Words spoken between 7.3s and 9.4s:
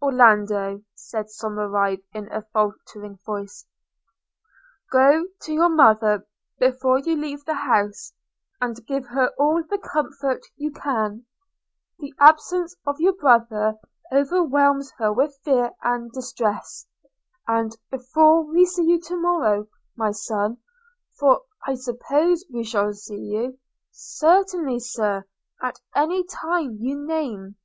the house, and give her